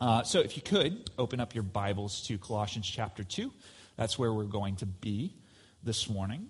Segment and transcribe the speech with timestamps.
[0.00, 3.52] Uh, so if you could, open up your Bibles to Colossians chapter 2.
[3.96, 5.34] That's where we're going to be
[5.82, 6.48] this morning.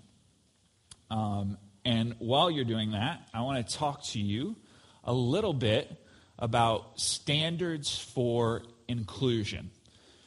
[1.10, 4.54] Um, and while you're doing that, I want to talk to you
[5.02, 5.90] a little bit
[6.38, 9.72] about standards for inclusion.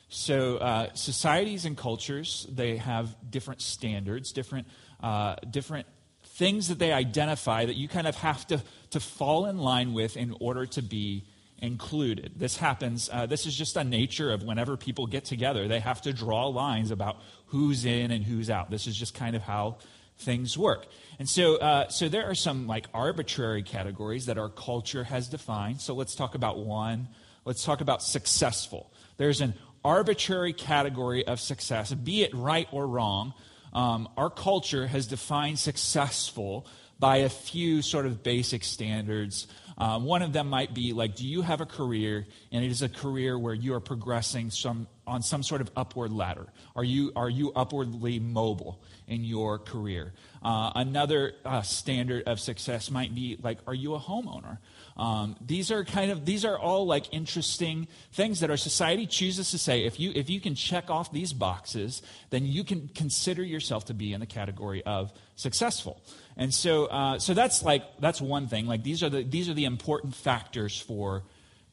[0.09, 4.67] So, uh, societies and cultures, they have different standards, different,
[5.01, 5.87] uh, different
[6.25, 10.17] things that they identify that you kind of have to, to fall in line with
[10.17, 11.23] in order to be
[11.63, 12.33] included.
[12.35, 16.01] This happens, uh, this is just a nature of whenever people get together, they have
[16.01, 17.17] to draw lines about
[17.47, 18.69] who's in and who's out.
[18.69, 19.77] This is just kind of how
[20.17, 20.85] things work.
[21.19, 25.79] And so, uh, so there are some like arbitrary categories that our culture has defined.
[25.79, 27.07] So let's talk about one.
[27.45, 28.91] Let's talk about successful.
[29.15, 29.53] There's an
[29.85, 33.33] arbitrary category of success, be it right or wrong.
[33.71, 36.67] Um, our culture has defined successful
[36.99, 39.47] by a few sort of basic standards.
[39.77, 42.81] Um, one of them might be like, do you have a career, and it is
[42.81, 46.47] a career where you are progressing some on some sort of upward ladder?
[46.75, 50.13] Are you are you upwardly mobile in your career?
[50.41, 54.59] Uh, another uh, standard of success might be like, are you a homeowner?
[54.95, 59.51] Um, these are kind of these are all like interesting things that our society chooses
[59.51, 59.85] to say.
[59.85, 63.93] If you if you can check off these boxes, then you can consider yourself to
[63.93, 66.01] be in the category of successful.
[66.37, 68.65] And so uh, so that's like that's one thing.
[68.65, 71.23] Like these are the these are the important factors for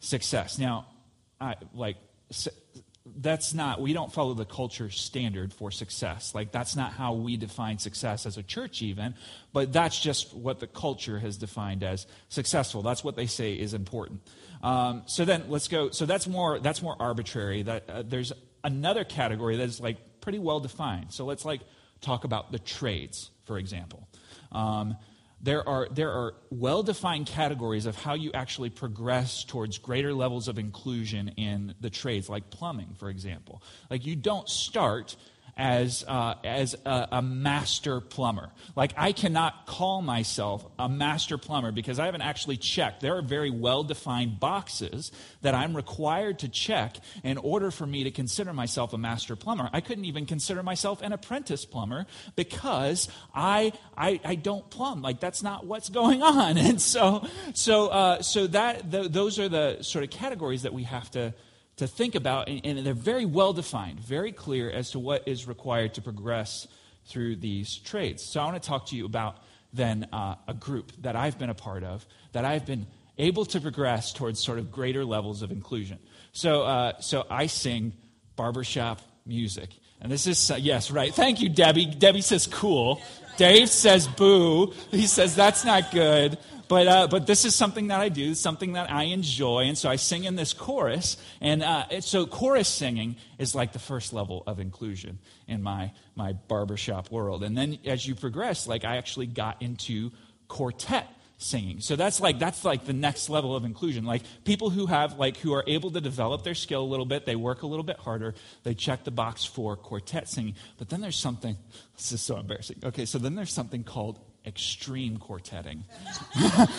[0.00, 0.58] success.
[0.58, 0.86] Now,
[1.40, 1.96] I, like
[3.16, 7.36] that's not we don't follow the culture standard for success like that's not how we
[7.36, 9.14] define success as a church even
[9.52, 13.74] but that's just what the culture has defined as successful that's what they say is
[13.74, 14.20] important
[14.62, 19.04] um, so then let's go so that's more that's more arbitrary that uh, there's another
[19.04, 21.62] category that is like pretty well defined so let's like
[22.00, 24.08] talk about the trades for example
[24.52, 24.96] um,
[25.42, 30.48] there are, there are well defined categories of how you actually progress towards greater levels
[30.48, 33.62] of inclusion in the trades, like plumbing, for example.
[33.88, 35.16] Like, you don't start
[35.56, 38.50] as, uh, as a, a, master plumber.
[38.76, 43.00] Like, I cannot call myself a master plumber because I haven't actually checked.
[43.00, 48.04] There are very well defined boxes that I'm required to check in order for me
[48.04, 49.68] to consider myself a master plumber.
[49.72, 55.02] I couldn't even consider myself an apprentice plumber because I, I, I don't plumb.
[55.02, 56.58] Like, that's not what's going on.
[56.70, 61.10] And so, so, uh, so that, those are the sort of categories that we have
[61.12, 61.34] to
[61.80, 65.94] to think about, and, they're very well defined, very clear as to what is required
[65.94, 66.68] to progress
[67.06, 68.22] through these trades.
[68.22, 69.36] So I want to talk to you about
[69.72, 72.86] then uh, a group that I've been a part of, that I've been
[73.16, 75.98] able to progress towards sort of greater levels of inclusion.
[76.32, 77.94] So, uh, so I sing
[78.36, 79.70] barbershop music.
[80.02, 81.14] And this is, uh, yes, right.
[81.14, 81.86] Thank you, Debbie.
[81.86, 83.00] Debbie says cool.
[83.38, 84.74] Dave says boo.
[84.90, 86.36] He says that's not good.
[86.70, 89.64] But, uh, but this is something that I do, something that I enjoy.
[89.64, 91.16] And so I sing in this chorus.
[91.40, 96.34] And uh, so chorus singing is like the first level of inclusion in my, my
[96.34, 97.42] barbershop world.
[97.42, 100.12] And then as you progress, like I actually got into
[100.46, 101.80] quartet singing.
[101.80, 104.04] So that's like that's like the next level of inclusion.
[104.04, 107.26] Like people who have like who are able to develop their skill a little bit,
[107.26, 110.54] they work a little bit harder, they check the box for quartet singing.
[110.78, 111.56] But then there's something
[111.96, 112.76] this is so embarrassing.
[112.84, 115.82] Okay, so then there's something called extreme quartetting.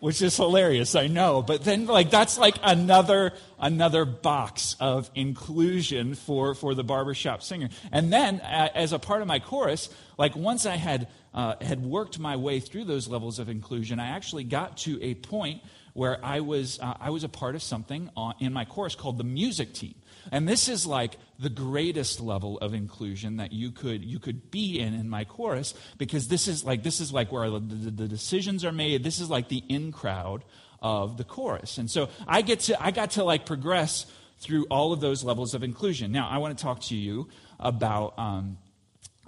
[0.00, 1.42] Which is hilarious, I know.
[1.42, 7.68] But then like that's like another another box of inclusion for for the barbershop singer.
[7.90, 11.82] And then uh, as a part of my chorus, like once I had uh, had
[11.82, 15.62] worked my way through those levels of inclusion, I actually got to a point
[15.94, 19.18] where I was, uh, I was a part of something on, in my course called
[19.18, 19.96] the music team.
[20.30, 24.78] And this is like the greatest level of inclusion that you could, you could be
[24.80, 28.64] in in my chorus because this is like, this is like where the, the, decisions
[28.64, 29.04] are made.
[29.04, 30.44] This is like the in crowd
[30.80, 31.78] of the chorus.
[31.78, 34.06] And so I get to, I got to like progress
[34.38, 36.12] through all of those levels of inclusion.
[36.12, 37.28] Now, I want to talk to you
[37.58, 38.58] about um,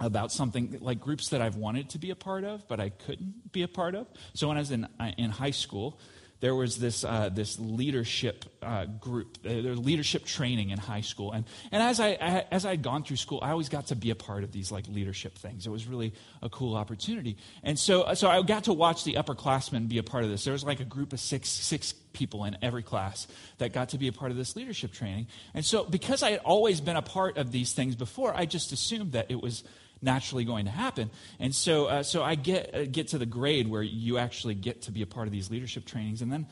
[0.01, 3.51] about something like groups that I've wanted to be a part of, but I couldn't
[3.51, 4.07] be a part of.
[4.33, 5.99] So when I was in, uh, in high school,
[6.41, 11.01] there was this, uh, this leadership uh, group, uh, there was leadership training in high
[11.01, 11.31] school.
[11.31, 14.09] And, and as, I, I, as I'd gone through school, I always got to be
[14.09, 15.65] a part of these like leadership things.
[15.65, 17.37] It was really a cool opportunity.
[17.63, 20.43] And so, so I got to watch the upperclassmen be a part of this.
[20.43, 23.27] There was like a group of six, six people in every class
[23.59, 25.27] that got to be a part of this leadership training.
[25.53, 28.71] And so because I had always been a part of these things before, I just
[28.71, 29.63] assumed that it was
[30.01, 31.09] naturally going to happen.
[31.39, 34.83] And so, uh, so I get, uh, get to the grade where you actually get
[34.83, 36.47] to be a part of these leadership trainings, and then,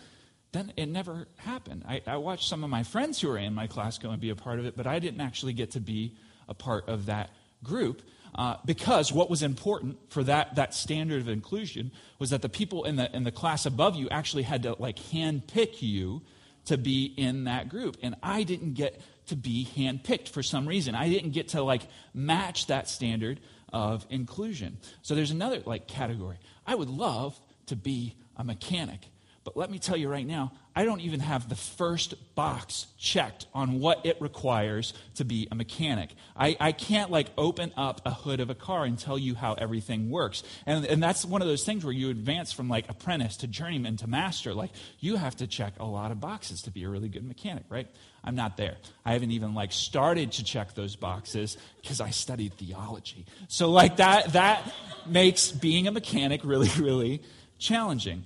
[0.51, 1.83] then it never happened.
[1.87, 4.29] I, I watched some of my friends who were in my class go and be
[4.29, 6.15] a part of it, but I didn't actually get to be
[6.47, 7.31] a part of that
[7.63, 8.01] group.
[8.35, 12.83] Uh, because what was important for that, that standard of inclusion was that the people
[12.83, 16.21] in the, in the class above you actually had to like hand pick you
[16.65, 17.97] to be in that group.
[18.03, 20.95] And I didn't get to be handpicked for some reason.
[20.95, 21.81] I didn't get to like
[22.13, 23.39] match that standard
[23.71, 24.77] of inclusion.
[25.01, 26.37] So there's another like category.
[26.65, 29.01] I would love to be a mechanic.
[29.43, 33.47] But let me tell you right now, I don't even have the first box checked
[33.53, 36.11] on what it requires to be a mechanic.
[36.35, 39.53] I, I can't like open up a hood of a car and tell you how
[39.53, 40.43] everything works.
[40.65, 43.97] And, and that's one of those things where you advance from like apprentice to journeyman
[43.97, 44.53] to master.
[44.53, 47.63] Like you have to check a lot of boxes to be a really good mechanic,
[47.69, 47.87] right?
[48.23, 48.77] I'm not there.
[49.05, 53.25] I haven't even like started to check those boxes because I studied theology.
[53.47, 54.71] So like that that
[55.05, 57.21] makes being a mechanic really, really
[57.57, 58.25] challenging.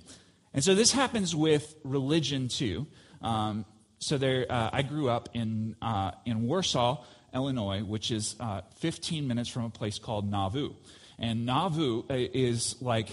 [0.52, 2.86] And so this happens with religion too.
[3.22, 3.64] Um,
[3.98, 7.04] so there, uh, I grew up in, uh, in Warsaw,
[7.34, 10.74] Illinois, which is uh, 15 minutes from a place called Nauvoo.
[11.18, 13.08] And Nauvoo uh, is like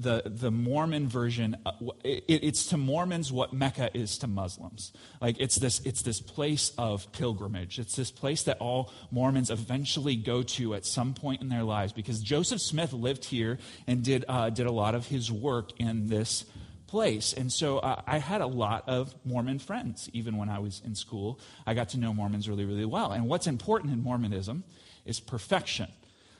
[0.00, 1.56] the, the Mormon version.
[1.66, 1.72] Uh,
[2.04, 4.92] it, it's to Mormons what Mecca is to Muslims.
[5.20, 7.78] Like it's this, it's this place of pilgrimage.
[7.78, 11.92] It's this place that all Mormons eventually go to at some point in their lives
[11.92, 16.06] because Joseph Smith lived here and did, uh, did a lot of his work in
[16.06, 16.44] this
[16.86, 17.32] place.
[17.32, 20.94] And so uh, I had a lot of Mormon friends, even when I was in
[20.94, 21.38] school.
[21.66, 23.12] I got to know Mormons really, really well.
[23.12, 24.64] And what's important in Mormonism
[25.04, 25.88] is perfection.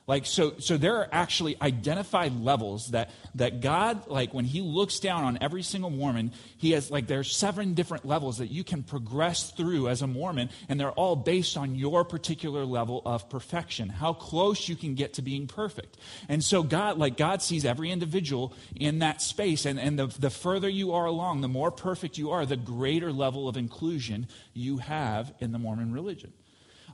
[0.06, 4.98] Like, so, so there are actually identified levels that, that God, like, when He looks
[4.98, 8.82] down on every single Mormon, He has, like, there's seven different levels that you can
[8.82, 13.88] progress through as a Mormon, and they're all based on your particular level of perfection,
[13.88, 15.96] how close you can get to being perfect.
[16.28, 20.30] And so, God, like, God sees every individual in that space, and, and the, the
[20.30, 24.78] further you are along, the more perfect you are, the greater level of inclusion you
[24.78, 26.32] have in the Mormon religion.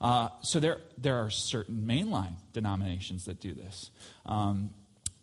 [0.00, 3.90] Uh, so there, there are certain mainline denominations that do this.
[4.24, 4.70] Um,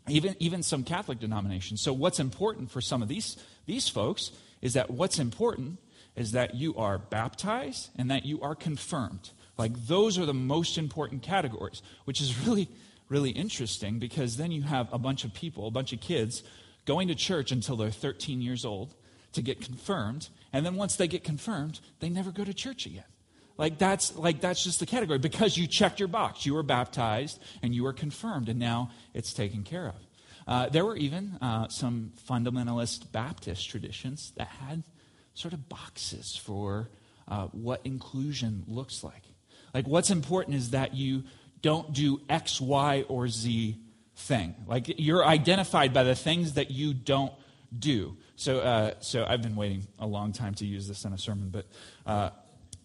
[0.07, 1.81] even, even some Catholic denominations.
[1.81, 4.31] So, what's important for some of these, these folks
[4.61, 5.79] is that what's important
[6.15, 9.31] is that you are baptized and that you are confirmed.
[9.57, 12.67] Like, those are the most important categories, which is really,
[13.07, 16.43] really interesting because then you have a bunch of people, a bunch of kids,
[16.85, 18.93] going to church until they're 13 years old
[19.33, 20.29] to get confirmed.
[20.51, 23.05] And then once they get confirmed, they never go to church again.
[23.57, 26.45] Like that's like that's just the category because you checked your box.
[26.45, 29.95] You were baptized and you were confirmed, and now it's taken care of.
[30.47, 34.83] Uh, there were even uh, some fundamentalist Baptist traditions that had
[35.33, 36.89] sort of boxes for
[37.27, 39.23] uh, what inclusion looks like.
[39.73, 41.23] Like what's important is that you
[41.61, 43.77] don't do X, Y, or Z
[44.15, 44.55] thing.
[44.67, 47.31] Like you're identified by the things that you don't
[47.77, 48.17] do.
[48.35, 51.49] So, uh, so I've been waiting a long time to use this in a sermon,
[51.49, 51.65] but
[52.05, 52.31] uh,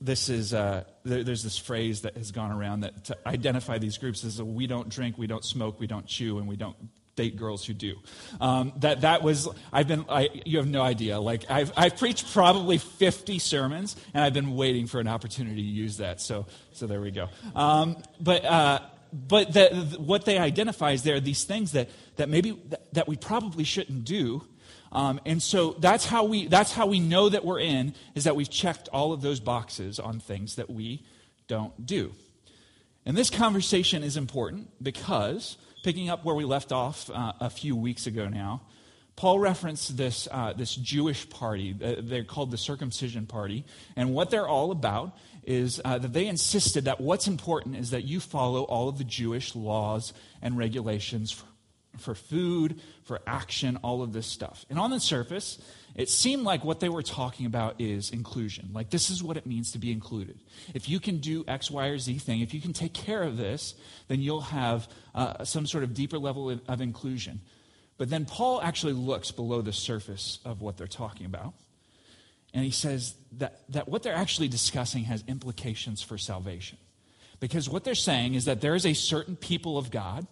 [0.00, 3.98] this is uh, there, there's this phrase that has gone around that to identify these
[3.98, 6.76] groups is we don't drink, we don't smoke, we don't chew, and we don't
[7.16, 7.96] date girls who do.
[8.40, 11.18] Um, that that was I've been I, you have no idea.
[11.18, 15.68] Like I've I've preached probably 50 sermons, and I've been waiting for an opportunity to
[15.68, 16.20] use that.
[16.20, 17.28] So so there we go.
[17.54, 18.44] Um, but.
[18.44, 18.80] Uh,
[19.10, 22.92] but the, the, what they identify is there are these things that, that maybe that,
[22.92, 24.44] that we probably shouldn't do
[24.92, 28.36] um, and so that's how, we, that's how we know that we're in, is that
[28.36, 31.04] we've checked all of those boxes on things that we
[31.46, 32.12] don't do.
[33.04, 37.74] And this conversation is important because, picking up where we left off uh, a few
[37.76, 38.62] weeks ago now,
[39.16, 41.72] Paul referenced this, uh, this Jewish party.
[41.72, 43.64] They're called the circumcision party.
[43.96, 48.04] And what they're all about is uh, that they insisted that what's important is that
[48.04, 51.42] you follow all of the Jewish laws and regulations
[51.96, 54.64] for food, for action, all of this stuff.
[54.70, 55.58] And on the surface,
[55.94, 58.70] it seemed like what they were talking about is inclusion.
[58.72, 60.38] Like, this is what it means to be included.
[60.74, 63.36] If you can do X, Y, or Z thing, if you can take care of
[63.36, 63.74] this,
[64.06, 67.40] then you'll have uh, some sort of deeper level of, of inclusion.
[67.96, 71.54] But then Paul actually looks below the surface of what they're talking about.
[72.54, 76.78] And he says that, that what they're actually discussing has implications for salvation.
[77.40, 80.26] Because what they're saying is that there is a certain people of God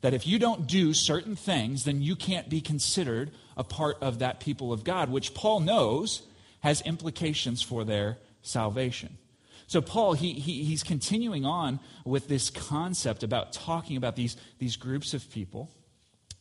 [0.00, 4.20] that if you don't do certain things, then you can't be considered a part of
[4.20, 6.22] that people of God, which Paul knows
[6.60, 9.18] has implications for their salvation.
[9.66, 14.76] So, Paul, he, he, he's continuing on with this concept about talking about these, these
[14.76, 15.70] groups of people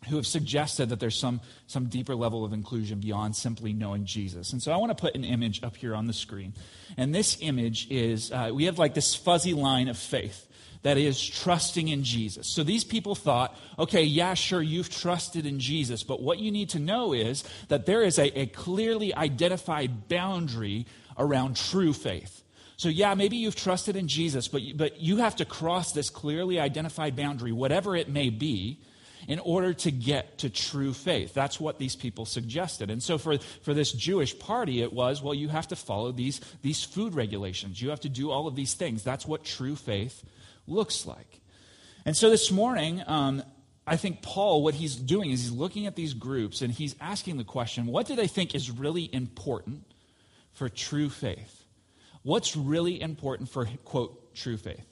[0.10, 4.54] who have suggested that there's some, some deeper level of inclusion beyond simply knowing Jesus.
[4.54, 6.54] And so I want to put an image up here on the screen.
[6.98, 10.48] And this image is uh, we have like this fuzzy line of faith
[10.84, 12.48] that is trusting in Jesus.
[12.48, 16.70] So these people thought, okay, yeah, sure, you've trusted in Jesus, but what you need
[16.70, 20.86] to know is that there is a, a clearly identified boundary
[21.18, 22.44] around true faith.
[22.77, 26.12] So, yeah, maybe you've trusted in Jesus, but, you, but you have to cross this
[26.12, 28.80] clearly identified boundary, whatever it may be,
[29.27, 31.34] in order to get to true faith.
[31.34, 32.89] That's what these people suggested.
[32.89, 36.39] And so for, for this Jewish party, it was, well, you have to follow these,
[36.62, 37.81] these food regulations.
[37.81, 39.03] You have to do all of these things.
[39.03, 40.24] That's what true faith
[40.65, 41.41] looks like.
[42.05, 43.43] And so this morning, um,
[43.86, 47.38] I think Paul, what he's doing is he's looking at these groups and he's asking
[47.38, 49.84] the question what do they think is really important
[50.53, 51.65] for true faith?
[52.24, 54.86] What's really important for, quote, true faith?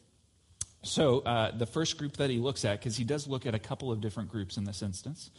[0.85, 3.59] So, uh, the first group that he looks at, because he does look at a
[3.59, 5.31] couple of different groups in this instance,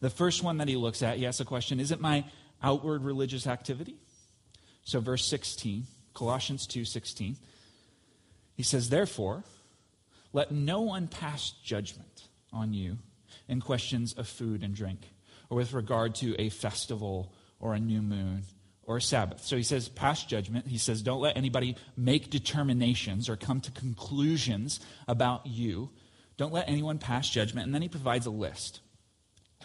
[0.00, 2.22] the first one that he looks at, he asks the question Is it my
[2.62, 3.96] outward religious activity?
[4.84, 7.36] So, verse 16, Colossians 2 16,
[8.54, 9.42] he says, Therefore,
[10.34, 12.98] let no one pass judgment on you
[13.48, 15.00] in questions of food and drink,
[15.48, 18.42] or with regard to a festival or a new moon
[18.90, 19.44] or Sabbath.
[19.44, 20.66] So he says, pass judgment.
[20.66, 25.90] He says, don't let anybody make determinations or come to conclusions about you.
[26.36, 27.66] Don't let anyone pass judgment.
[27.66, 28.80] And then he provides a list.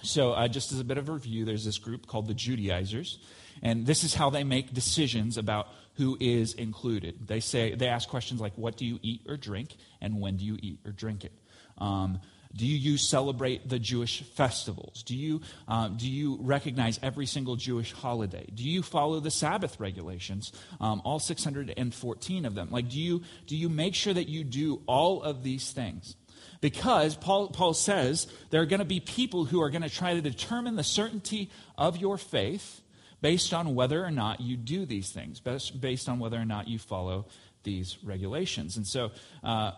[0.03, 3.17] So, uh, just as a bit of a review, there's this group called the Judaizers,
[3.63, 7.27] and this is how they make decisions about who is included.
[7.27, 10.43] They say they ask questions like, "What do you eat or drink?" and "When do
[10.43, 11.31] you eat or drink it?"
[11.77, 12.19] Um,
[12.55, 15.03] do you celebrate the Jewish festivals?
[15.03, 18.45] Do you, um, do you recognize every single Jewish holiday?
[18.53, 22.69] Do you follow the Sabbath regulations, um, all 614 of them?
[22.71, 26.15] Like, do you, do you make sure that you do all of these things?
[26.61, 30.13] Because Paul, Paul says there are going to be people who are going to try
[30.13, 32.81] to determine the certainty of your faith
[33.21, 36.79] based on whether or not you do these things, based on whether or not you
[36.79, 37.25] follow
[37.63, 38.77] these regulations.
[38.77, 39.11] And so,
[39.43, 39.71] uh,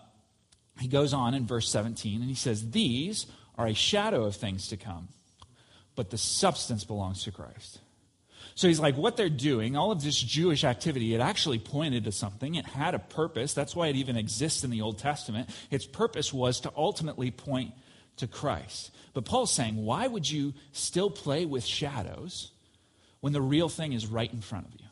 [0.80, 4.68] he goes on in verse 17 and he says, These are a shadow of things
[4.70, 5.10] to come,
[5.96, 7.80] but the substance belongs to Christ.
[8.58, 12.12] So he's like, what they're doing, all of this Jewish activity, it actually pointed to
[12.12, 12.56] something.
[12.56, 13.54] It had a purpose.
[13.54, 15.52] That's why it even exists in the Old Testament.
[15.70, 17.74] Its purpose was to ultimately point
[18.16, 18.90] to Christ.
[19.14, 22.50] But Paul's saying, why would you still play with shadows
[23.20, 24.88] when the real thing is right in front of you?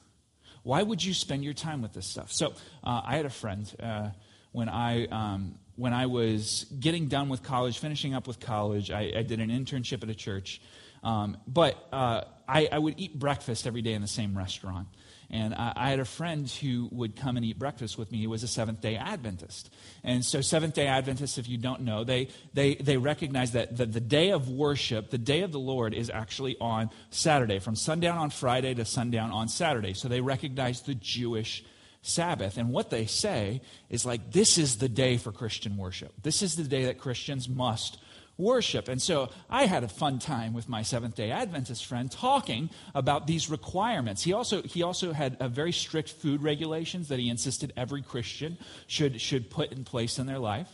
[0.62, 2.32] Why would you spend your time with this stuff?
[2.32, 4.10] So uh, I had a friend uh,
[4.52, 9.12] when I um, when I was getting done with college, finishing up with college, I,
[9.18, 10.62] I did an internship at a church.
[11.04, 14.88] Um, but uh, I, I, would eat breakfast every day in the same restaurant.
[15.30, 18.18] And I, I, had a friend who would come and eat breakfast with me.
[18.18, 19.70] He was a Seventh day Adventist.
[20.04, 23.86] And so, Seventh day Adventists, if you don't know, they, they, they recognize that the,
[23.86, 28.18] the day of worship, the day of the Lord, is actually on Saturday, from sundown
[28.18, 29.94] on Friday to sundown on Saturday.
[29.94, 31.64] So, they recognize the Jewish
[32.08, 32.58] Sabbath.
[32.58, 36.14] And what they say is like, this is the day for Christian worship.
[36.22, 37.98] This is the day that Christians must
[38.38, 38.90] worship.
[38.90, 43.28] And so I had a fun time with my Seventh day Adventist friend talking about
[43.28, 44.24] these requirements.
[44.24, 48.58] He also, he also had a very strict food regulations that he insisted every Christian
[48.88, 50.70] should, should put in place in their life.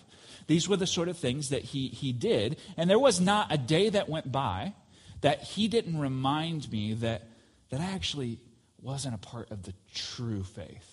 [0.47, 2.57] These were the sort of things that he, he did.
[2.77, 4.73] And there was not a day that went by
[5.21, 7.27] that he didn't remind me that,
[7.69, 8.39] that I actually
[8.81, 10.90] wasn't a part of the true faith.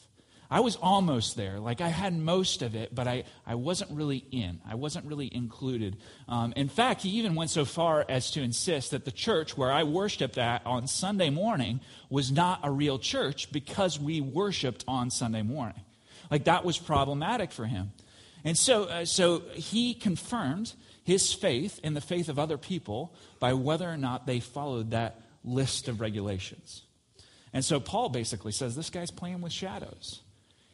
[0.51, 1.61] I was almost there.
[1.61, 4.61] Like I had most of it, but I, I wasn't really in.
[4.67, 5.99] I wasn't really included.
[6.27, 9.71] Um, in fact, he even went so far as to insist that the church where
[9.71, 15.11] I worshiped at on Sunday morning was not a real church because we worshiped on
[15.11, 15.83] Sunday morning.
[16.31, 17.93] Like that was problematic for him.
[18.43, 20.73] And so, uh, so he confirmed
[21.05, 25.21] his faith in the faith of other people by whether or not they followed that
[25.45, 26.83] list of regulations.
[27.53, 30.23] And so Paul basically says this guy's playing with shadows.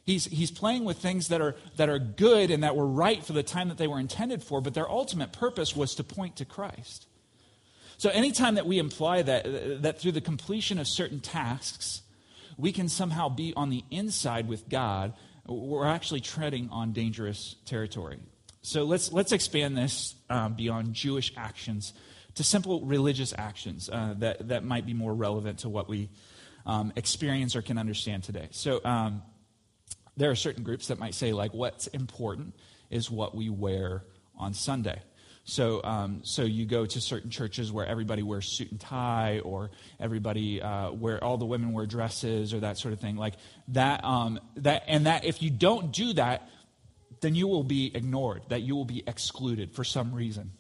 [0.05, 3.33] He's, he's playing with things that are, that are good and that were right for
[3.33, 6.45] the time that they were intended for, but their ultimate purpose was to point to
[6.45, 7.07] Christ.
[7.97, 12.03] So, anytime that we imply that, that through the completion of certain tasks,
[12.59, 15.15] we can somehow be on the inside with God,
[15.47, 18.19] we're actually treading on dangerous territory.
[18.63, 21.95] So, let's, let's expand this um, beyond Jewish actions
[22.35, 26.11] to simple religious actions uh, that, that might be more relevant to what we
[26.67, 28.49] um, experience or can understand today.
[28.51, 29.23] So, um,
[30.17, 32.55] there are certain groups that might say, like, what's important
[32.91, 34.05] is what we wear
[34.39, 35.01] on Sunday.
[35.45, 39.71] So, um, so you go to certain churches where everybody wears suit and tie, or
[40.01, 43.17] everybody uh, where all the women wear dresses, or that sort of thing.
[43.17, 43.35] Like
[43.69, 46.49] that, um, that, and that if you don't do that,
[47.21, 48.43] then you will be ignored.
[48.49, 50.53] That you will be excluded for some reason.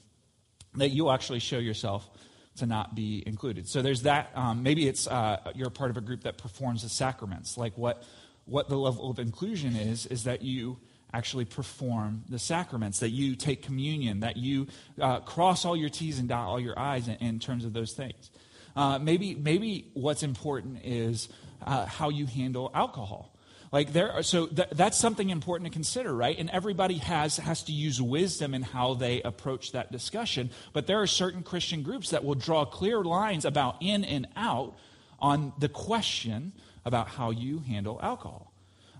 [0.74, 2.08] That you actually show yourself
[2.56, 3.68] to not be included.
[3.68, 4.32] So there's that.
[4.34, 8.04] Um, maybe it's uh, you're part of a group that performs the sacraments, like what
[8.46, 10.78] what the level of inclusion is, is that you
[11.12, 14.66] actually perform the sacraments, that you take communion, that you
[15.00, 17.92] uh, cross all your T's and dot all your I's in, in terms of those
[17.92, 18.30] things.
[18.74, 21.28] Uh, maybe, maybe what's important is
[21.64, 23.30] uh, how you handle alcohol.
[23.70, 26.38] Like there are, so th- that's something important to consider, right?
[26.38, 30.50] And everybody has has to use wisdom in how they approach that discussion.
[30.72, 34.76] But there are certain Christian groups that will draw clear lines about in and out
[35.18, 36.52] on the question
[36.84, 38.52] about how you handle alcohol.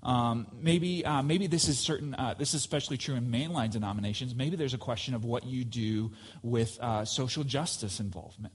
[0.02, 2.14] Um, maybe, uh, maybe this is certain.
[2.14, 4.34] Uh, this is especially true in mainline denominations.
[4.34, 6.12] Maybe there's a question of what you do
[6.42, 8.52] with uh, social justice involvement.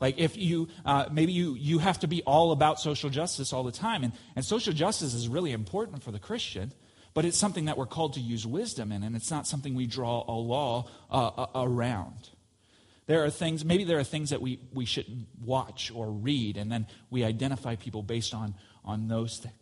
[0.00, 3.62] Like if you, uh, maybe you, you have to be all about social justice all
[3.62, 4.02] the time.
[4.02, 6.72] And, and social justice is really important for the Christian,
[7.14, 9.86] but it's something that we're called to use wisdom in, and it's not something we
[9.86, 12.30] draw a law uh, around.
[13.06, 16.70] There are things, maybe there are things that we, we shouldn't watch or read, and
[16.70, 18.54] then we identify people based on,
[18.84, 19.54] on those th-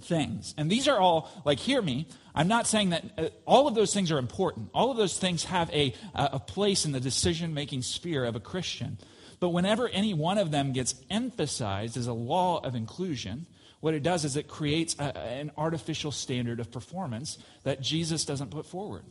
[0.00, 0.54] things.
[0.56, 3.92] And these are all, like, hear me, I'm not saying that uh, all of those
[3.92, 4.70] things are important.
[4.74, 8.40] All of those things have a, a place in the decision making sphere of a
[8.40, 8.98] Christian.
[9.40, 13.46] But whenever any one of them gets emphasized as a law of inclusion,
[13.80, 18.50] what it does is it creates a, an artificial standard of performance that Jesus doesn't
[18.50, 19.04] put forward.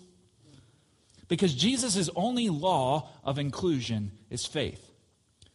[1.28, 4.92] Because Jesus' only law of inclusion is faith.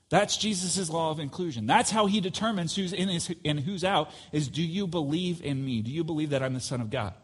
[0.09, 1.67] That's Jesus' law of inclusion.
[1.67, 3.09] That's how he determines who's in
[3.45, 5.83] and who's out is do you believe in me?
[5.83, 7.15] Do you believe that I'm the Son of God?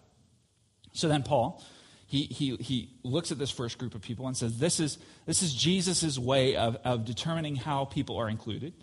[0.92, 1.62] So then Paul
[2.06, 5.42] he, he, he looks at this first group of people and says, This is, this
[5.42, 8.74] is Jesus' way of, of determining how people are included.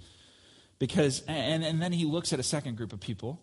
[0.77, 3.39] Because, and, and then he looks at a second group of people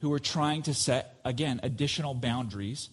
[0.00, 2.88] who are trying to set, again, additional boundaries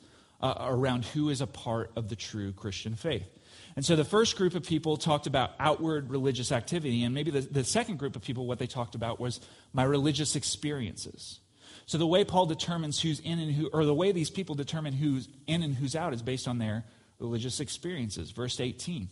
[0.46, 3.28] uh, around who is a part of the true Christian faith.
[3.76, 7.42] And so the first group of people talked about outward religious activity, and maybe the,
[7.42, 9.42] the second group of people, what they talked about was
[9.74, 11.40] my religious experiences.
[11.88, 14.94] So the way Paul determines who's in and who, or the way these people determine
[14.94, 16.86] who's in and who's out is based on their
[17.20, 18.32] religious experiences.
[18.32, 19.10] Verse 18.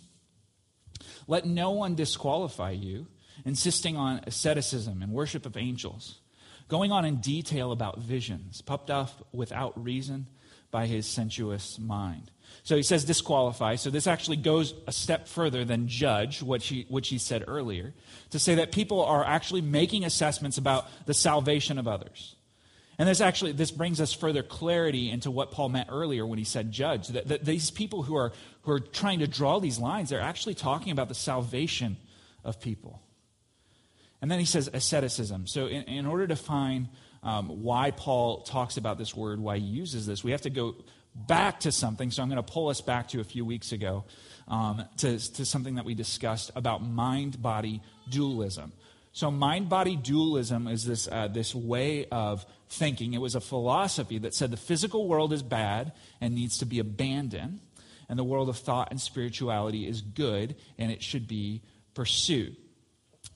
[1.27, 3.07] Let no one disqualify you,
[3.45, 6.19] insisting on asceticism and worship of angels,
[6.67, 10.27] going on in detail about visions, puffed up without reason
[10.73, 12.31] by his sensuous mind.
[12.63, 13.75] So he says disqualify.
[13.75, 17.93] So this actually goes a step further than judge, which he, which he said earlier,
[18.31, 22.35] to say that people are actually making assessments about the salvation of others.
[22.97, 26.45] And this actually this brings us further clarity into what Paul meant earlier when he
[26.45, 27.09] said judge.
[27.09, 28.31] That, that, these people who are
[28.63, 31.97] who are trying to draw these lines, they're actually talking about the salvation
[32.43, 33.01] of people.
[34.21, 35.47] And then he says asceticism.
[35.47, 36.87] So in, in order to find
[37.23, 40.75] um, why Paul talks about this word, why he uses this, we have to go
[41.15, 42.11] back to something.
[42.11, 44.05] So I'm going to pull us back to a few weeks ago
[44.47, 48.73] um, to, to something that we discussed about mind body dualism.
[49.15, 53.13] So, mind body dualism is this, uh, this way of thinking.
[53.13, 56.79] It was a philosophy that said the physical world is bad and needs to be
[56.79, 57.59] abandoned,
[58.09, 61.61] and the world of thought and spirituality is good and it should be
[61.93, 62.57] pursued.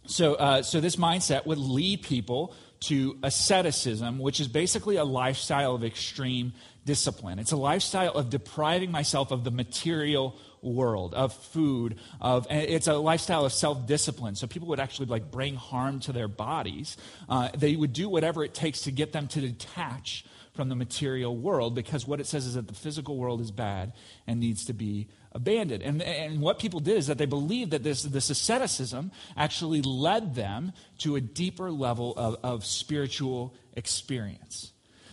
[0.08, 5.76] So, uh, so this mindset would lead people to asceticism, which is basically a lifestyle
[5.76, 6.54] of extreme
[6.86, 7.40] discipline.
[7.40, 12.94] It's a lifestyle of depriving myself of the material world of food of it's a
[12.96, 16.98] lifestyle of self-discipline so people would actually like bring harm to their bodies
[17.30, 21.38] uh, they would do whatever it takes to get them to detach from the material
[21.38, 23.94] world because what it says is that the physical world is bad
[24.26, 25.84] and needs to be abandoned.
[25.84, 30.36] And, and what people did is that they believed that this, this asceticism actually led
[30.36, 34.72] them to a deeper level of, of spiritual experience.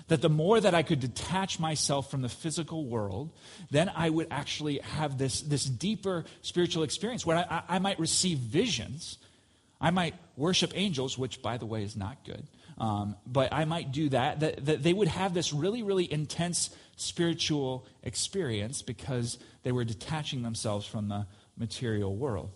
[0.08, 3.30] That the more that I could detach myself from the physical world,
[3.70, 8.38] then I would actually have this, this deeper spiritual experience where I, I might receive
[8.38, 9.18] visions.
[9.80, 12.46] I might worship angels, which, by the way, is not good.
[12.78, 14.64] Um, but I might do that, that.
[14.66, 20.86] That they would have this really, really intense spiritual experience because they were detaching themselves
[20.86, 22.50] from the material world.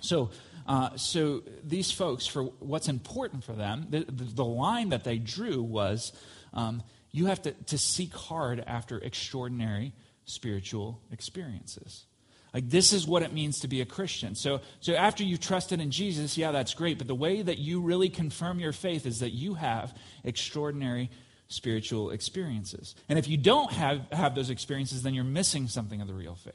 [0.00, 0.30] So,
[0.66, 5.62] uh, so these folks, for what's important for them, the, the, line that they drew
[5.62, 6.12] was
[6.52, 9.92] um, you have to, to seek hard after extraordinary
[10.24, 12.04] spiritual experiences.
[12.54, 14.34] Like, this is what it means to be a Christian.
[14.34, 16.98] So, so after you've trusted in Jesus, yeah, that's great.
[16.98, 21.10] But the way that you really confirm your faith is that you have extraordinary
[21.48, 22.94] spiritual experiences.
[23.08, 26.34] And if you don't have, have those experiences, then you're missing something of the real
[26.34, 26.54] faith.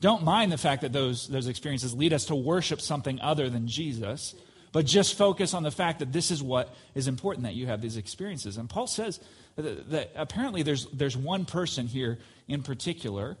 [0.00, 3.68] Don't mind the fact that those, those experiences lead us to worship something other than
[3.68, 4.34] Jesus.
[4.72, 7.80] But just focus on the fact that this is what is important that you have
[7.82, 8.56] these experiences.
[8.56, 9.20] And Paul says
[9.56, 13.36] that, that apparently there's, there's one person here in particular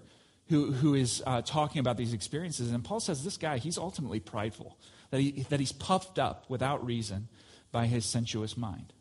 [0.50, 2.72] who, who is uh, talking about these experiences.
[2.72, 4.76] And Paul says this guy, he's ultimately prideful,
[5.10, 7.28] that, he, that he's puffed up without reason
[7.70, 8.92] by his sensuous mind.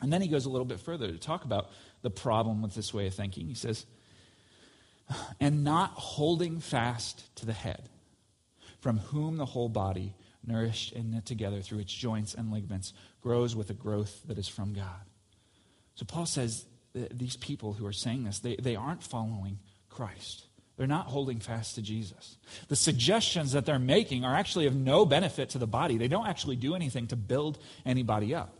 [0.00, 2.92] And then he goes a little bit further to talk about the problem with this
[2.94, 3.46] way of thinking.
[3.46, 3.84] He says,
[5.38, 7.90] and not holding fast to the head,
[8.80, 10.14] from whom the whole body
[10.44, 14.48] nourished and knit together through its joints and ligaments, grows with a growth that is
[14.48, 15.04] from God.
[15.96, 16.64] So Paul says
[16.94, 19.58] these people who are saying this, they, they aren't following
[19.90, 20.45] Christ.
[20.76, 22.36] They're not holding fast to Jesus.
[22.68, 25.96] The suggestions that they're making are actually of no benefit to the body.
[25.96, 28.54] They don't actually do anything to build anybody up.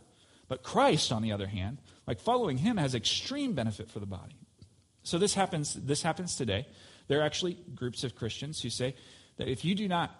[0.47, 1.77] But Christ, on the other hand,
[2.07, 4.35] like following him has extreme benefit for the body.
[5.03, 6.67] So this happens, this happens today.
[7.07, 8.95] There are actually groups of Christians who say
[9.37, 10.11] that if you do not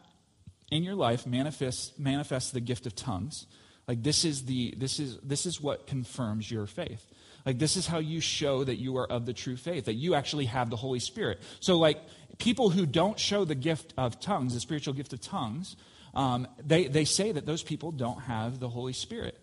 [0.69, 3.47] in your life manifest, manifest the gift of tongues,
[3.87, 7.07] like this is the this is this is what confirms your faith.
[7.47, 10.15] Like this is how you show that you are of the true faith, that you
[10.15, 11.39] actually have the Holy Spirit.
[11.61, 11.97] So like
[12.39, 15.77] people who don't show the gift of tongues, the spiritual gift of tongues,
[16.13, 19.39] um, they, they say that those people don't have the Holy Spirit.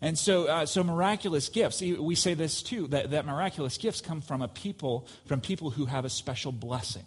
[0.00, 4.22] And so, uh, so miraculous gifts, we say this too, that, that miraculous gifts come
[4.22, 7.04] from a people, from people who have a special blessing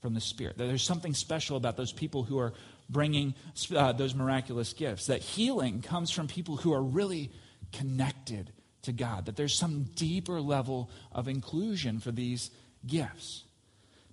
[0.00, 0.56] from the Spirit.
[0.56, 2.54] That there's something special about those people who are
[2.88, 3.34] bringing
[3.76, 5.08] uh, those miraculous gifts.
[5.08, 7.30] That healing comes from people who are really
[7.72, 8.52] connected
[8.82, 9.26] to God.
[9.26, 12.50] That there's some deeper level of inclusion for these
[12.86, 13.44] gifts.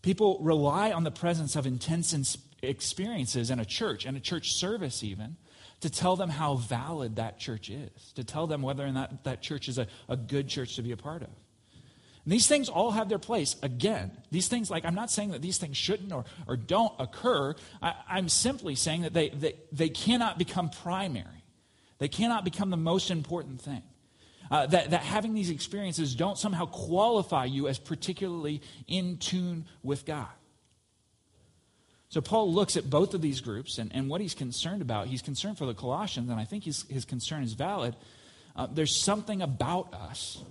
[0.01, 5.03] People rely on the presence of intense experiences in a church, and a church service
[5.03, 5.35] even,
[5.81, 9.41] to tell them how valid that church is, to tell them whether or not that
[9.41, 11.29] church is a, a good church to be a part of.
[12.25, 13.55] And these things all have their place.
[13.63, 17.55] Again, these things, like, I'm not saying that these things shouldn't or, or don't occur.
[17.81, 21.43] I, am simply saying that they, they, they cannot become primary,
[21.97, 23.83] they cannot become the most important thing.
[24.51, 30.05] Uh, that, that having these experiences don't somehow qualify you as particularly in tune with
[30.05, 30.27] God.
[32.09, 35.07] So Paul looks at both of these groups and, and what he's concerned about.
[35.07, 37.95] He's concerned for the Colossians, and I think his, his concern is valid.
[38.55, 40.43] Uh, there's something about us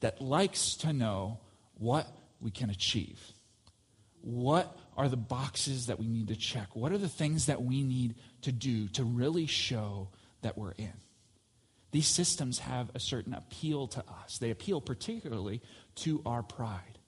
[0.00, 1.40] that likes to know
[1.78, 2.06] what
[2.40, 3.20] we can achieve.
[4.20, 6.68] What are the boxes that we need to check?
[6.74, 10.08] What are the things that we need to do to really show
[10.42, 10.92] that we're in?
[11.92, 14.38] These systems have a certain appeal to us.
[14.38, 15.62] They appeal particularly
[15.96, 16.98] to our pride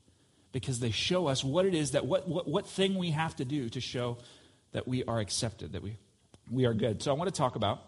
[0.52, 3.44] because they show us what it is that what, what, what thing we have to
[3.44, 4.18] do to show
[4.72, 5.96] that we are accepted, that we,
[6.50, 7.02] we are good.
[7.02, 7.80] So I want to talk about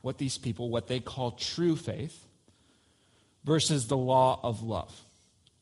[0.00, 2.26] what these people, what they call true faith
[3.44, 4.92] versus the law of love.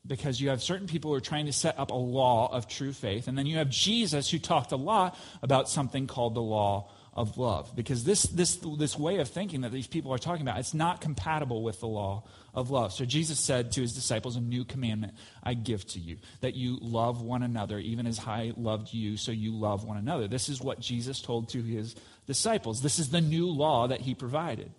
[0.07, 2.93] Because you have certain people who are trying to set up a law of true
[2.93, 6.91] faith, and then you have Jesus who talked a lot about something called the law
[7.13, 7.75] of love.
[7.75, 11.01] Because this, this, this way of thinking that these people are talking about, it's not
[11.01, 12.93] compatible with the law of love.
[12.93, 16.79] So Jesus said to his disciples, A new commandment I give to you, that you
[16.81, 20.29] love one another, even as I loved you, so you love one another.
[20.29, 21.97] This is what Jesus told to his
[22.27, 22.83] disciples.
[22.83, 24.71] This is the new law that he provided.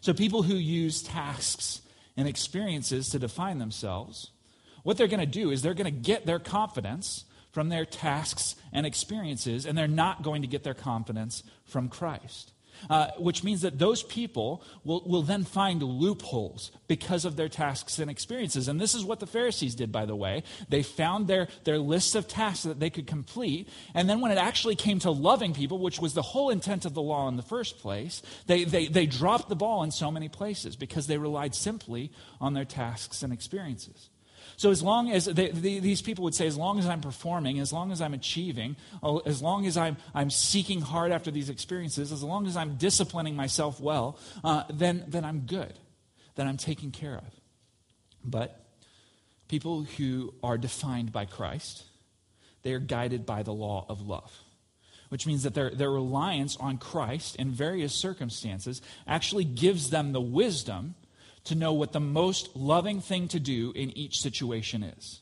[0.00, 1.82] So people who use tasks
[2.16, 4.30] and experiences to define themselves,
[4.84, 8.56] what they're going to do is they're going to get their confidence from their tasks
[8.72, 12.50] and experiences, and they're not going to get their confidence from Christ.
[12.90, 18.00] Uh, which means that those people will, will then find loopholes because of their tasks
[18.00, 18.66] and experiences.
[18.66, 20.42] And this is what the Pharisees did, by the way.
[20.68, 23.68] They found their, their lists of tasks that they could complete.
[23.94, 26.94] And then when it actually came to loving people, which was the whole intent of
[26.94, 30.28] the law in the first place, they, they, they dropped the ball in so many
[30.28, 34.10] places because they relied simply on their tasks and experiences.
[34.56, 37.72] So, as long as they, these people would say, as long as I'm performing, as
[37.72, 42.12] long as I'm achieving, oh, as long as I'm, I'm seeking hard after these experiences,
[42.12, 45.72] as long as I'm disciplining myself well, uh, then, then I'm good,
[46.36, 47.40] then I'm taken care of.
[48.24, 48.60] But
[49.48, 51.84] people who are defined by Christ,
[52.62, 54.32] they are guided by the law of love
[55.10, 60.20] which means that their, their reliance on Christ in various circumstances actually gives them the
[60.20, 60.96] wisdom
[61.44, 65.20] to know what the most loving thing to do in each situation is.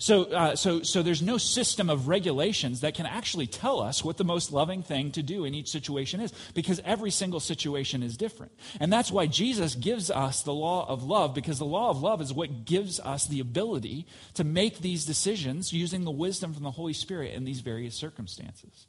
[0.00, 4.16] So, uh, so, so there's no system of regulations that can actually tell us what
[4.16, 8.16] the most loving thing to do in each situation is, because every single situation is
[8.16, 8.52] different.
[8.80, 12.22] And that's why Jesus gives us the law of love, because the law of love
[12.22, 16.70] is what gives us the ability to make these decisions using the wisdom from the
[16.70, 18.86] Holy Spirit in these various circumstances.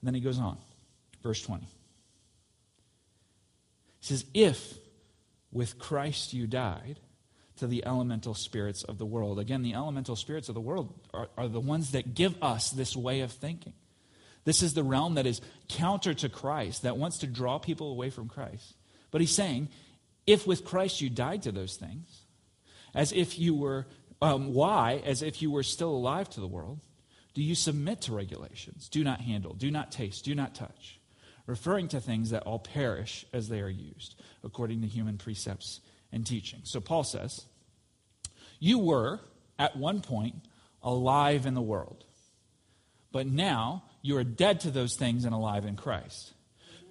[0.00, 0.56] And then he goes on,
[1.22, 1.66] verse 20
[4.04, 4.78] says, If
[5.52, 7.00] with Christ you died
[7.56, 9.38] to the elemental spirits of the world.
[9.38, 12.96] Again, the elemental spirits of the world are, are the ones that give us this
[12.96, 13.74] way of thinking.
[14.44, 18.10] This is the realm that is counter to Christ, that wants to draw people away
[18.10, 18.74] from Christ.
[19.10, 19.68] But he's saying,
[20.26, 22.22] if with Christ you died to those things,
[22.92, 23.86] as if you were,
[24.20, 25.00] um, why?
[25.04, 26.80] As if you were still alive to the world,
[27.34, 28.88] do you submit to regulations?
[28.88, 30.98] Do not handle, do not taste, do not touch
[31.46, 35.80] referring to things that all perish as they are used, according to human precepts
[36.12, 36.60] and teaching.
[36.64, 37.44] So Paul says,
[38.58, 39.20] You were,
[39.58, 40.36] at one point,
[40.82, 42.04] alive in the world,
[43.12, 46.32] but now you are dead to those things and alive in Christ.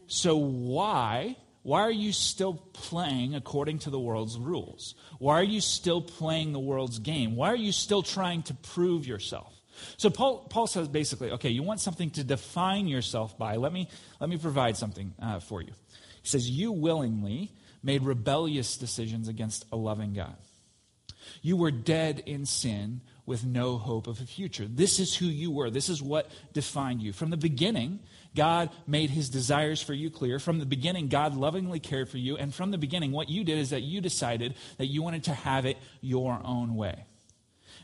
[0.07, 4.95] So why why are you still playing according to the world's rules?
[5.17, 7.37] Why are you still playing the world's game?
[7.37, 9.53] Why are you still trying to prove yourself?
[9.97, 13.55] So Paul, Paul says basically, okay, you want something to define yourself by.
[13.57, 15.73] Let me, let me provide something uh, for you.
[16.21, 17.51] He says, You willingly
[17.83, 20.35] made rebellious decisions against a loving God.
[21.41, 24.65] You were dead in sin with no hope of a future.
[24.67, 25.69] This is who you were.
[25.69, 27.13] This is what defined you.
[27.13, 27.99] From the beginning,
[28.35, 30.39] God made his desires for you clear.
[30.39, 32.35] From the beginning, God lovingly cared for you.
[32.35, 35.33] And from the beginning, what you did is that you decided that you wanted to
[35.33, 37.05] have it your own way.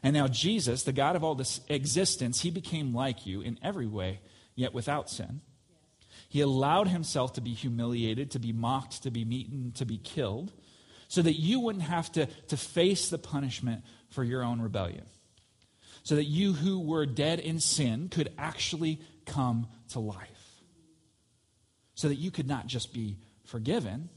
[0.01, 3.87] And now, Jesus, the God of all this existence, he became like you in every
[3.87, 4.21] way,
[4.55, 5.41] yet without sin.
[6.29, 10.53] He allowed himself to be humiliated, to be mocked, to be beaten, to be killed,
[11.07, 15.05] so that you wouldn't have to, to face the punishment for your own rebellion.
[16.03, 20.27] So that you who were dead in sin could actually come to life.
[21.95, 24.09] So that you could not just be forgiven,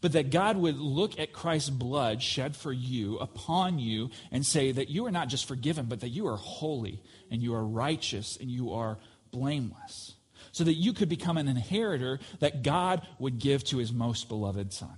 [0.00, 4.72] but that God would look at Christ's blood shed for you upon you and say
[4.72, 8.36] that you are not just forgiven, but that you are holy and you are righteous
[8.40, 8.98] and you are
[9.30, 10.14] blameless.
[10.52, 14.72] So that you could become an inheritor that God would give to his most beloved
[14.72, 14.96] Son.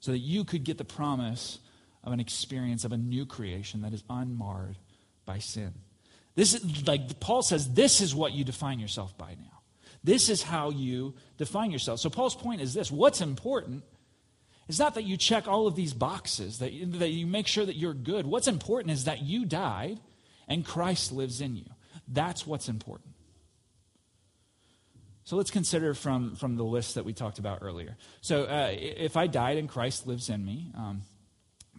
[0.00, 1.58] So that you could get the promise
[2.04, 4.76] of an experience of a new creation that is unmarred
[5.26, 5.72] by sin.
[6.34, 9.60] This is like Paul says, this is what you define yourself by now.
[10.02, 12.00] This is how you define yourself.
[12.00, 13.84] So Paul's point is this what's important
[14.70, 17.74] it's not that you check all of these boxes, that that you make sure that
[17.74, 18.24] you're good.
[18.24, 19.98] What's important is that you died
[20.46, 21.64] and Christ lives in you.
[22.06, 23.14] That's what's important.
[25.24, 27.96] So let's consider from, from the list that we talked about earlier.
[28.20, 31.02] So uh, if I died and Christ lives in me, um,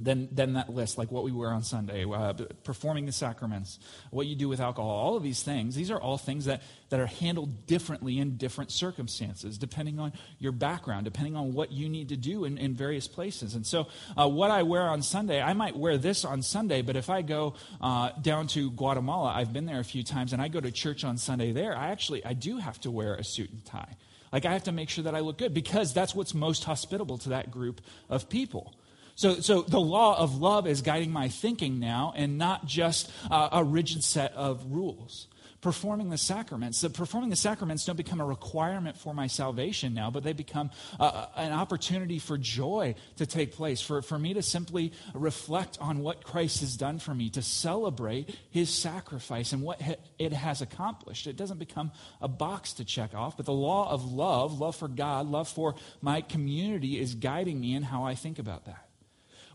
[0.04, 2.34] then, then that list, like what we wear on Sunday, uh,
[2.64, 6.18] performing the sacraments, what you do with alcohol, all of these things, these are all
[6.18, 11.54] things that, that are handled differently in different circumstances, depending on your background, depending on
[11.54, 13.56] what you need to do in, in various places.
[13.56, 13.88] And so,
[14.18, 17.22] uh, what I wear on Sunday, I might wear this on Sunday, but if I
[17.22, 20.72] go uh, down to Guatemala, I've been there a few times, and I go to
[20.72, 23.98] church on Sunday there, I actually, I do have to wear a suit and tie.
[24.32, 27.18] Like, I have to make sure that I look good because that's what's most hospitable
[27.20, 28.74] to that group of people.
[29.16, 33.50] So, so the law of love is guiding my thinking now and not just uh,
[33.52, 35.28] a rigid set of rules.
[35.62, 36.82] Performing the sacraments.
[36.82, 40.72] The performing the sacraments don't become a requirement for my salvation now, but they become
[41.00, 46.00] uh, an opportunity for joy to take place, for, for me to simply reflect on
[46.00, 49.80] what Christ has done for me, to celebrate his sacrifice and what
[50.18, 51.28] it has accomplished.
[51.28, 54.88] It doesn't become a box to check off, but the law of love, love for
[54.88, 58.91] God, love for my community, is guiding me in how I think about that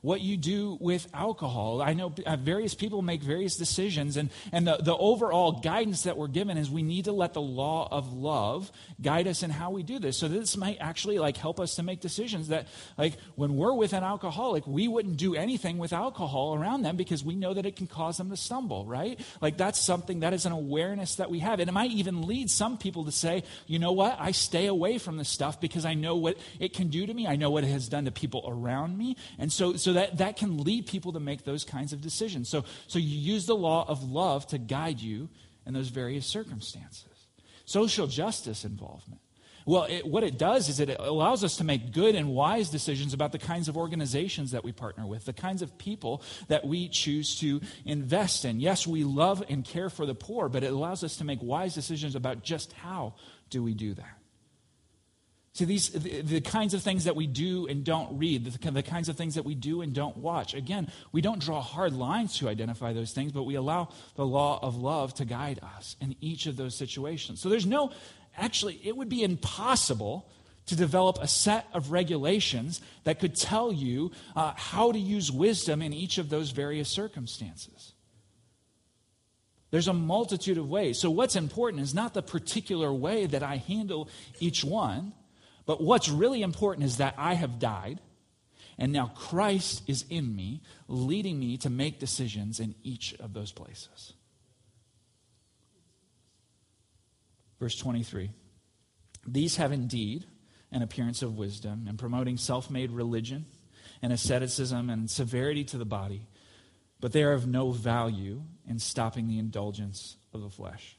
[0.06, 1.82] what you do with alcohol.
[1.82, 6.16] I know uh, various people make various decisions, and, and the, the overall guidance that
[6.16, 8.70] we're given is we need to let the law of love
[9.02, 10.16] guide us in how we do this.
[10.16, 13.94] So this might actually like help us to make decisions that like when we're with
[13.94, 17.74] an alcoholic, we wouldn't do anything with alcohol around them because we know that it
[17.74, 19.18] can cause them to stumble, right?
[19.40, 21.58] Like that's something that is an awareness that we have.
[21.58, 24.16] And it might even lead some people to say, you know what?
[24.20, 27.26] I stay away from this stuff because I know what it can do to me.
[27.26, 29.16] I know what it has done to people around me.
[29.36, 32.48] And so, so that, that can lead people to make those kinds of decisions.
[32.48, 35.28] So, so you use the law of love to guide you
[35.66, 37.04] in those various circumstances.
[37.64, 39.20] Social justice involvement.
[39.64, 43.12] Well, it, what it does is it allows us to make good and wise decisions
[43.12, 46.88] about the kinds of organizations that we partner with, the kinds of people that we
[46.88, 48.60] choose to invest in.
[48.60, 51.74] Yes, we love and care for the poor, but it allows us to make wise
[51.74, 53.14] decisions about just how
[53.50, 54.15] do we do that.
[55.56, 58.82] See, these, the, the, kinds of things that we do and don't read, the, the
[58.82, 60.52] kinds of things that we do and don't watch.
[60.52, 64.58] Again, we don't draw hard lines to identify those things, but we allow the law
[64.60, 67.40] of love to guide us in each of those situations.
[67.40, 67.90] So there's no,
[68.36, 70.28] actually, it would be impossible
[70.66, 75.80] to develop a set of regulations that could tell you uh, how to use wisdom
[75.80, 77.94] in each of those various circumstances.
[79.70, 80.98] There's a multitude of ways.
[80.98, 85.14] So, what's important is not the particular way that I handle each one
[85.66, 88.00] but what's really important is that I have died,
[88.78, 93.52] and now Christ is in me, leading me to make decisions in each of those
[93.52, 94.12] places.
[97.58, 98.30] Verse 23
[99.26, 100.26] These have indeed
[100.70, 103.46] an appearance of wisdom in promoting self made religion
[104.02, 106.26] and asceticism and severity to the body,
[107.00, 110.96] but they are of no value in stopping the indulgence of the flesh.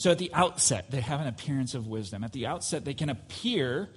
[0.00, 2.24] So at the outset, they have an appearance of wisdom.
[2.24, 3.90] At the outset, they can appear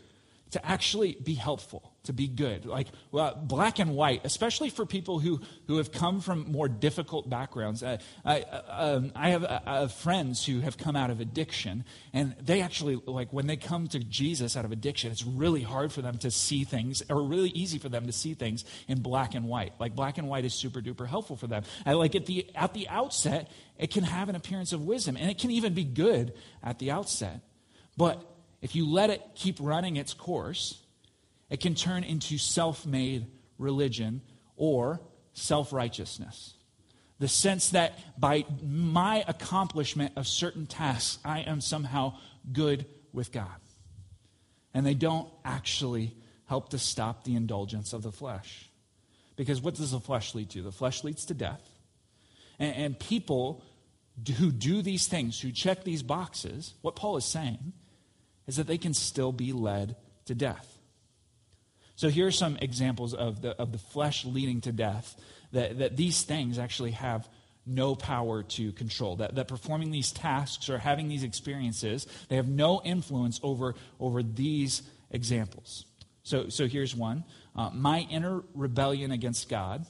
[0.52, 1.93] to actually be helpful.
[2.04, 2.66] To be good.
[2.66, 7.30] Like well, black and white, especially for people who, who have come from more difficult
[7.30, 7.84] backgrounds.
[7.84, 13.02] Uh, I, um, I have friends who have come out of addiction, and they actually,
[13.06, 16.32] like, when they come to Jesus out of addiction, it's really hard for them to
[16.32, 19.74] see things, or really easy for them to see things in black and white.
[19.80, 21.64] Like, black and white is super duper helpful for them.
[21.86, 25.30] I, like, at the, at the outset, it can have an appearance of wisdom, and
[25.30, 27.42] it can even be good at the outset.
[27.96, 28.24] But
[28.62, 30.83] if you let it keep running its course,
[31.50, 33.28] it can turn into self made
[33.58, 34.22] religion
[34.56, 35.02] or
[35.34, 36.56] self righteousness.
[37.20, 42.18] The sense that by my accomplishment of certain tasks, I am somehow
[42.52, 43.48] good with God.
[44.74, 48.70] And they don't actually help to stop the indulgence of the flesh.
[49.36, 50.62] Because what does the flesh lead to?
[50.62, 51.62] The flesh leads to death.
[52.60, 53.64] And, and people
[54.38, 57.74] who do these things, who check these boxes, what Paul is saying
[58.48, 60.73] is that they can still be led to death.
[61.96, 65.16] So here are some examples of the, of the flesh leading to death,
[65.52, 67.28] that, that these things actually have
[67.66, 69.18] no power to control.
[69.18, 74.24] That, that performing these tasks or having these experiences, they have no influence over, over
[74.24, 75.86] these examples.
[76.24, 77.24] So, so here's one
[77.56, 79.86] uh, My inner rebellion against God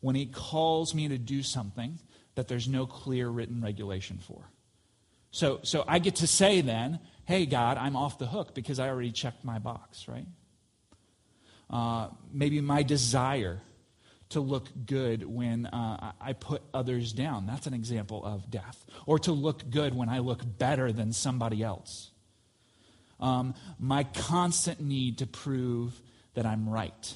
[0.00, 1.98] when He calls me to do something
[2.34, 4.48] that there's no clear written regulation for.
[5.30, 8.88] So, so I get to say then, hey, God, I'm off the hook because I
[8.88, 10.26] already checked my box, right?
[11.70, 13.60] Uh, maybe my desire
[14.30, 17.46] to look good when uh, I put others down.
[17.46, 18.84] That's an example of death.
[19.06, 22.10] Or to look good when I look better than somebody else.
[23.20, 26.00] Um, my constant need to prove
[26.34, 27.14] that I'm right.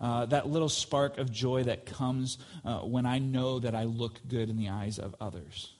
[0.00, 4.20] Uh, that little spark of joy that comes uh, when I know that I look
[4.28, 5.72] good in the eyes of others.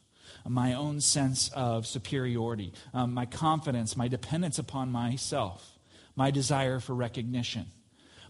[0.46, 5.73] My own sense of superiority, um, my confidence, my dependence upon myself
[6.16, 7.66] my desire for recognition,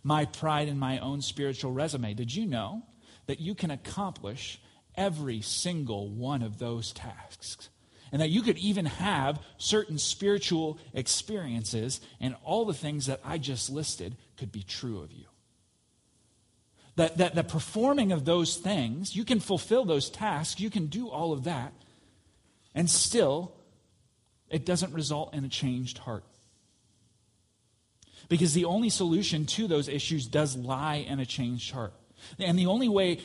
[0.02, 2.14] my pride in my own spiritual resume.
[2.14, 2.82] Did you know
[3.26, 4.60] that you can accomplish
[4.96, 7.68] every single one of those tasks?
[8.12, 13.38] And that you could even have certain spiritual experiences, and all the things that I
[13.38, 15.24] just listed could be true of you.
[16.94, 21.08] That, that the performing of those things, you can fulfill those tasks, you can do
[21.08, 21.72] all of that,
[22.72, 23.56] and still,
[24.48, 26.24] it doesn't result in a changed heart.
[28.28, 31.94] Because the only solution to those issues does lie in a changed heart.
[32.38, 33.20] And the only way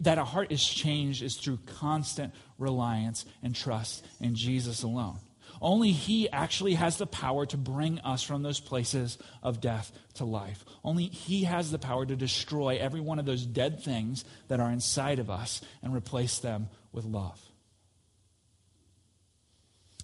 [0.00, 5.18] that a heart is changed is through constant reliance and trust in Jesus alone.
[5.60, 10.24] Only He actually has the power to bring us from those places of death to
[10.24, 10.64] life.
[10.84, 14.70] Only He has the power to destroy every one of those dead things that are
[14.70, 17.40] inside of us and replace them with love.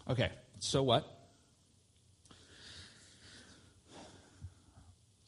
[0.08, 1.06] Okay, so what?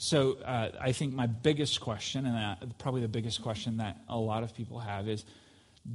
[0.04, 4.18] So uh, I think my biggest question, and uh, probably the biggest question that a
[4.18, 5.24] lot of people have, is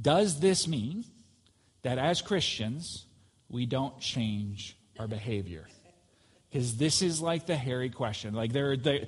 [0.02, 1.04] Does this mean
[1.82, 3.06] that as Christians,
[3.48, 5.68] we don't change our behavior?
[6.50, 8.34] Because this is like the hairy question.
[8.34, 9.06] Like there, there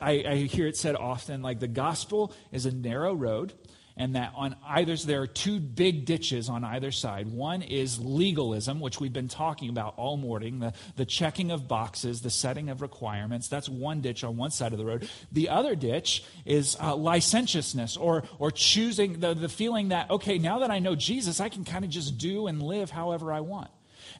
[0.00, 3.52] I, I hear it said often, like the gospel is a narrow road,
[3.96, 7.28] and that on either there are two big ditches on either side.
[7.28, 12.20] One is legalism, which we've been talking about all morning, the, the checking of boxes,
[12.20, 13.48] the setting of requirements.
[13.48, 15.08] That's one ditch on one side of the road.
[15.32, 20.58] The other ditch is uh, licentiousness or, or choosing the, the feeling that, okay, now
[20.58, 23.70] that I know Jesus, I can kind of just do and live however I want.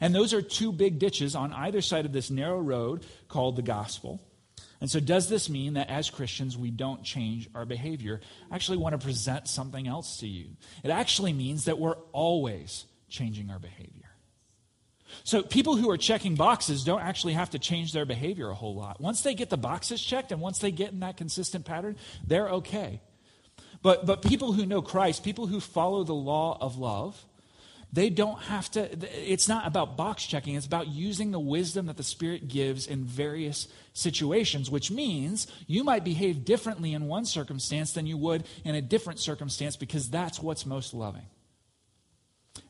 [0.01, 3.63] And those are two big ditches on either side of this narrow road called the
[3.63, 4.21] gospel.
[4.81, 8.21] And so, does this mean that as Christians we don't change our behavior?
[8.51, 10.49] I actually want to present something else to you.
[10.85, 14.11] It actually means that we're always changing our behavior.
[15.25, 18.75] So, people who are checking boxes don't actually have to change their behavior a whole
[18.75, 19.01] lot.
[19.01, 22.49] Once they get the boxes checked and once they get in that consistent pattern, they're
[22.49, 23.01] okay.
[23.83, 27.25] But, but people who know Christ, people who follow the law of love,
[27.93, 28.89] they don't have to,
[29.31, 33.05] it's not about box checking, it's about using the wisdom that the Spirit gives in
[33.05, 38.75] various situations, which means you might behave differently in one circumstance than you would in
[38.75, 41.27] a different circumstance because that's what's most loving.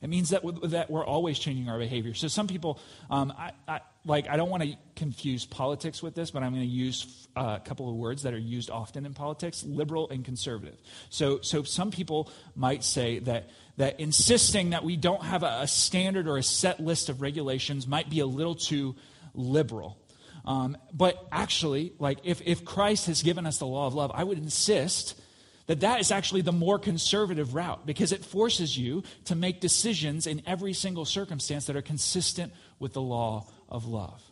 [0.02, 2.14] It means that, that we're always changing our behavior.
[2.14, 2.78] So some people,
[3.10, 6.62] um, I, I, like, I don't want to confuse politics with this, but I'm going
[6.62, 10.24] to use uh, a couple of words that are used often in politics: liberal and
[10.24, 10.76] conservative.
[11.10, 15.66] So, so some people might say that that insisting that we don't have a, a
[15.66, 18.96] standard or a set list of regulations might be a little too
[19.34, 19.98] liberal.
[20.46, 24.24] Um, but actually, like if, if Christ has given us the law of love, I
[24.24, 25.20] would insist
[25.66, 30.26] that that is actually the more conservative route because it forces you to make decisions
[30.26, 34.22] in every single circumstance that are consistent with the law of love.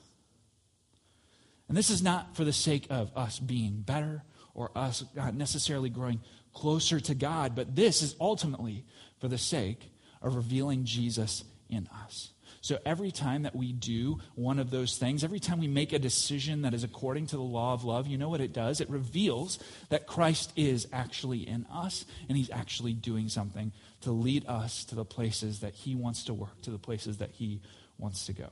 [1.68, 4.22] And this is not for the sake of us being better
[4.54, 6.20] or us necessarily growing
[6.52, 8.84] closer to God, but this is ultimately
[9.20, 9.90] for the sake
[10.22, 12.30] of revealing Jesus in us.
[12.64, 15.98] So every time that we do one of those things, every time we make a
[15.98, 18.80] decision that is according to the law of love, you know what it does?
[18.80, 19.58] It reveals
[19.90, 24.94] that Christ is actually in us and he's actually doing something to lead us to
[24.94, 27.60] the places that he wants to work, to the places that he
[27.98, 28.48] wants to go.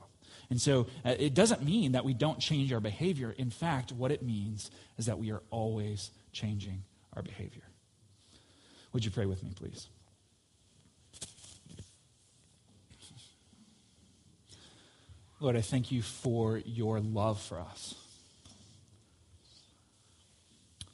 [0.51, 3.33] And so uh, it doesn't mean that we don't change our behavior.
[3.35, 6.83] In fact, what it means is that we are always changing
[7.13, 7.63] our behavior.
[8.93, 9.87] Would you pray with me, please?
[15.43, 17.95] Lord, I thank you for your love for us.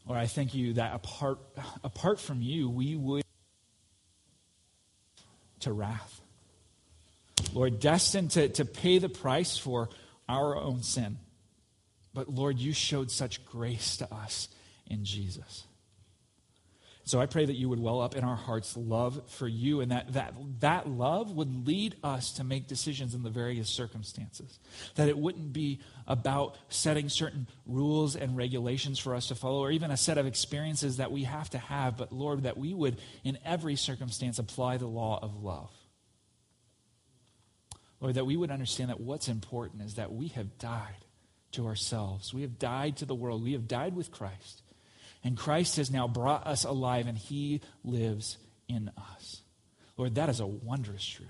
[0.08, 1.38] Lord, I thank you that apart,
[1.84, 3.22] apart from you, we would
[5.60, 6.20] to wrath.
[7.54, 9.88] Lord, destined to, to pay the price for
[10.28, 11.20] our own sin.
[12.16, 14.50] But Lord, you showed such grace to us
[14.88, 15.66] in Jesus.
[17.10, 19.92] So I pray that you would well up in our hearts love for you and
[19.92, 24.60] that, that that love would lead us to make decisions in the various circumstances.
[24.94, 29.72] That it wouldn't be about setting certain rules and regulations for us to follow or
[29.72, 33.02] even a set of experiences that we have to have, but Lord, that we would
[33.24, 35.72] in every circumstance apply the law of love.
[38.02, 41.06] Lord, that we would understand that what's important is that we have died
[41.54, 42.36] to ourselves.
[42.36, 43.44] We have died to the world.
[43.44, 44.62] We have died with Christ.
[45.24, 49.42] And Christ has now brought us alive, and he lives in us.
[49.98, 51.28] Lord, that is a wondrous truth.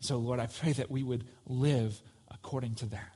[0.00, 2.00] So, Lord, I pray that we would live
[2.30, 3.14] according to that.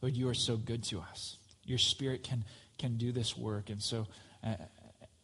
[0.00, 1.36] Lord, you are so good to us.
[1.64, 2.44] Your spirit can,
[2.78, 3.70] can do this work.
[3.70, 4.06] And so,
[4.44, 4.54] uh,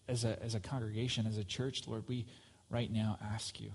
[0.08, 2.26] as, a, as a congregation, as a church, Lord, we
[2.70, 3.72] right now ask you,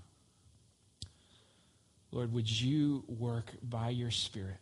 [2.12, 4.58] Lord, would you work by your spirit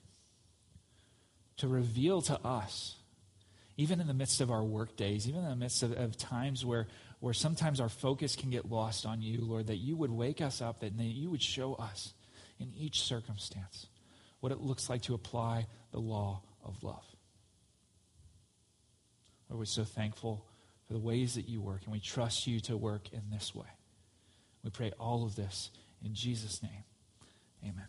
[1.58, 2.96] to reveal to us,
[3.76, 6.64] even in the midst of our work days, even in the midst of, of times
[6.64, 6.86] where,
[7.20, 10.60] where sometimes our focus can get lost on you, Lord, that you would wake us
[10.60, 12.14] up, that you would show us
[12.58, 13.86] in each circumstance
[14.40, 17.04] what it looks like to apply the law of love.
[19.48, 20.44] Lord, we're so thankful
[20.86, 23.66] for the ways that you work, and we trust you to work in this way.
[24.62, 25.70] We pray all of this
[26.04, 26.84] in Jesus' name.
[27.64, 27.86] Amen.